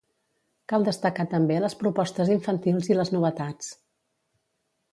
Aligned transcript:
Cal 0.71 0.85
destacar 0.87 1.25
també 1.33 1.59
les 1.65 1.77
propostes 1.83 2.31
infantils 2.37 2.91
i 2.93 2.97
les 2.99 3.13
novetats 3.17 3.69